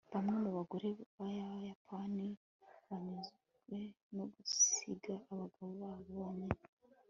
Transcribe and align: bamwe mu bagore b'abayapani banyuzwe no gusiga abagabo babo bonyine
bamwe 0.13 0.35
mu 0.43 0.49
bagore 0.57 0.87
b'abayapani 1.15 2.27
banyuzwe 2.87 3.77
no 4.15 4.25
gusiga 4.33 5.13
abagabo 5.31 5.71
babo 5.81 6.05
bonyine 6.17 6.57